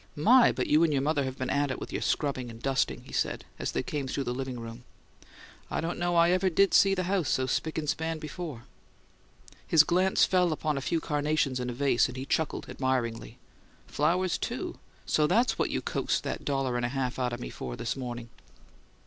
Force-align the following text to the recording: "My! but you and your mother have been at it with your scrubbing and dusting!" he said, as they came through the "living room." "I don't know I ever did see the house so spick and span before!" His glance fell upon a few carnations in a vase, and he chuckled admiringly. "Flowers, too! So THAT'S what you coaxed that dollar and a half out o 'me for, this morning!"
"My! 0.15 0.51
but 0.51 0.65
you 0.65 0.83
and 0.83 0.91
your 0.91 1.03
mother 1.03 1.23
have 1.25 1.37
been 1.37 1.51
at 1.51 1.69
it 1.69 1.79
with 1.79 1.93
your 1.93 2.01
scrubbing 2.01 2.49
and 2.49 2.59
dusting!" 2.59 3.03
he 3.03 3.13
said, 3.13 3.45
as 3.59 3.71
they 3.71 3.83
came 3.83 4.07
through 4.07 4.23
the 4.23 4.33
"living 4.33 4.59
room." 4.59 4.83
"I 5.69 5.79
don't 5.79 5.99
know 5.99 6.15
I 6.15 6.31
ever 6.31 6.49
did 6.49 6.73
see 6.73 6.95
the 6.95 7.03
house 7.03 7.29
so 7.29 7.45
spick 7.45 7.77
and 7.77 7.87
span 7.87 8.17
before!" 8.17 8.63
His 9.67 9.83
glance 9.83 10.25
fell 10.25 10.51
upon 10.53 10.75
a 10.75 10.81
few 10.81 11.01
carnations 11.01 11.59
in 11.59 11.69
a 11.69 11.73
vase, 11.73 12.07
and 12.07 12.17
he 12.17 12.25
chuckled 12.25 12.67
admiringly. 12.67 13.37
"Flowers, 13.85 14.39
too! 14.39 14.79
So 15.05 15.27
THAT'S 15.27 15.59
what 15.59 15.69
you 15.69 15.83
coaxed 15.83 16.23
that 16.23 16.43
dollar 16.45 16.77
and 16.77 16.85
a 16.87 16.89
half 16.89 17.19
out 17.19 17.31
o 17.33 17.37
'me 17.37 17.51
for, 17.51 17.75
this 17.75 17.95
morning!" 17.95 18.29